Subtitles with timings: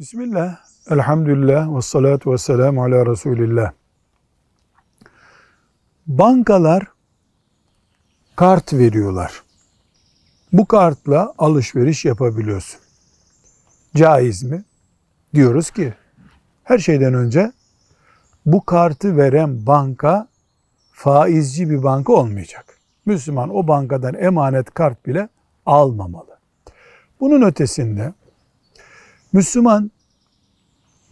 [0.00, 0.58] Bismillah,
[0.90, 3.72] elhamdülillah ve salatu ve selamu ala Resulillah.
[6.06, 6.86] Bankalar
[8.36, 9.42] kart veriyorlar.
[10.52, 12.80] Bu kartla alışveriş yapabiliyorsun.
[13.96, 14.64] Caiz mi?
[15.34, 15.94] Diyoruz ki
[16.64, 17.52] her şeyden önce
[18.46, 20.28] bu kartı veren banka
[20.92, 22.78] faizci bir banka olmayacak.
[23.06, 25.28] Müslüman o bankadan emanet kart bile
[25.66, 26.38] almamalı.
[27.20, 28.12] Bunun ötesinde
[29.32, 29.90] Müslüman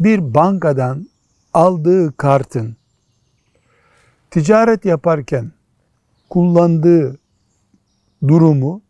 [0.00, 1.08] bir bankadan
[1.54, 2.76] aldığı kartın
[4.30, 5.52] ticaret yaparken
[6.30, 7.18] kullandığı
[8.28, 8.82] durumu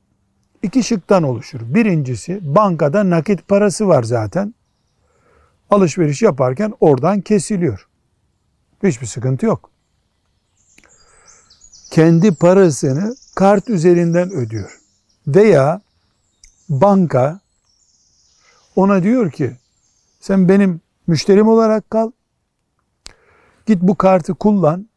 [0.63, 1.61] iki şıktan oluşur.
[1.75, 4.55] Birincisi bankada nakit parası var zaten.
[5.71, 7.89] Alışveriş yaparken oradan kesiliyor.
[8.83, 9.71] Hiçbir sıkıntı yok.
[11.91, 14.81] Kendi parasını kart üzerinden ödüyor.
[15.27, 15.81] Veya
[16.69, 17.41] banka
[18.77, 19.57] ona diyor ki
[20.21, 22.11] sen benim müşterim olarak kal.
[23.67, 24.89] Git bu kartı kullan.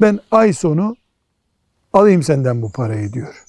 [0.00, 0.96] Ben ay sonu
[1.92, 3.44] alayım senden bu parayı diyor.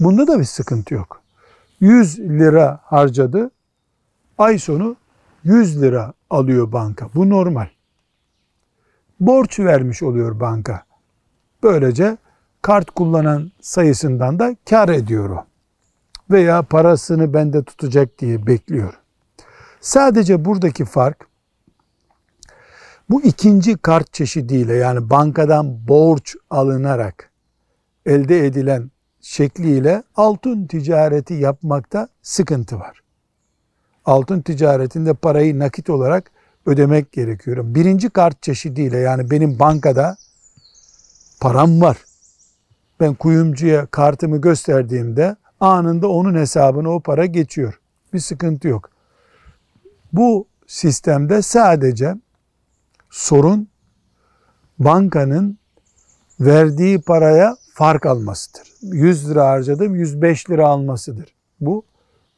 [0.00, 1.22] Bunda da bir sıkıntı yok.
[1.80, 3.50] 100 lira harcadı.
[4.38, 4.96] Ay sonu
[5.44, 7.08] 100 lira alıyor banka.
[7.14, 7.68] Bu normal.
[9.20, 10.82] Borç vermiş oluyor banka.
[11.62, 12.16] Böylece
[12.62, 15.46] kart kullanan sayısından da kar ediyor o
[16.30, 18.94] veya parasını bende tutacak diye bekliyor.
[19.80, 21.26] Sadece buradaki fark
[23.10, 27.30] bu ikinci kart çeşidiyle yani bankadan borç alınarak
[28.06, 33.00] elde edilen şekliyle altın ticareti yapmakta sıkıntı var.
[34.04, 36.30] Altın ticaretinde parayı nakit olarak
[36.66, 37.56] ödemek gerekiyor.
[37.74, 40.16] Birinci kart çeşidiyle yani benim bankada
[41.40, 41.96] param var.
[43.00, 47.80] Ben kuyumcuya kartımı gösterdiğimde anında onun hesabına o para geçiyor.
[48.12, 48.90] Bir sıkıntı yok.
[50.12, 52.14] Bu sistemde sadece
[53.10, 53.68] sorun
[54.78, 55.58] bankanın
[56.40, 58.62] verdiği paraya fark almasıdır.
[58.82, 61.34] 100 lira harcadım 105 lira almasıdır.
[61.60, 61.84] Bu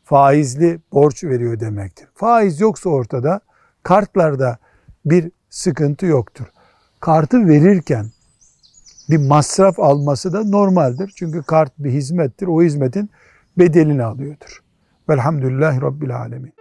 [0.05, 2.09] faizli borç veriyor demektir.
[2.15, 3.41] Faiz yoksa ortada
[3.83, 4.59] kartlarda
[5.05, 6.47] bir sıkıntı yoktur.
[7.01, 8.07] Kartı verirken
[9.11, 11.13] bir masraf alması da normaldir.
[11.17, 12.47] Çünkü kart bir hizmettir.
[12.47, 13.11] O hizmetin
[13.59, 14.63] bedelini alıyordur.
[15.09, 16.53] Velhamdülillahi Rabbil Alemin.